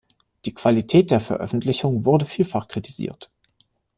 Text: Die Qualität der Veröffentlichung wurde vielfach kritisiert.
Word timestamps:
Die 0.45 0.53
Qualität 0.55 1.11
der 1.11 1.19
Veröffentlichung 1.19 2.05
wurde 2.05 2.25
vielfach 2.25 2.67
kritisiert. 2.67 3.31